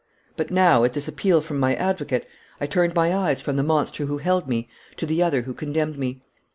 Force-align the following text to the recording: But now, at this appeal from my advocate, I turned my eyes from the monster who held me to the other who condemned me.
But 0.35 0.49
now, 0.49 0.83
at 0.83 0.93
this 0.93 1.07
appeal 1.07 1.41
from 1.41 1.59
my 1.59 1.75
advocate, 1.75 2.25
I 2.59 2.65
turned 2.65 2.95
my 2.95 3.15
eyes 3.15 3.39
from 3.39 3.55
the 3.55 3.61
monster 3.61 4.07
who 4.07 4.17
held 4.17 4.47
me 4.47 4.67
to 4.97 5.05
the 5.05 5.21
other 5.21 5.43
who 5.43 5.53
condemned 5.53 5.99
me. 5.99 6.23